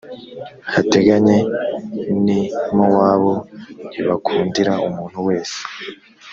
[0.71, 1.37] hateganye
[2.23, 2.39] n i
[2.75, 3.33] mowabu
[3.89, 5.57] ntibakundira umuntu wese